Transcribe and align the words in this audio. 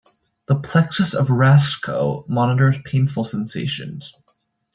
The 0.47 0.55
plexus 0.59 1.13
of 1.13 1.27
Raschkow 1.27 2.27
monitors 2.27 2.77
painful 2.85 3.23
sensations. 3.23 4.11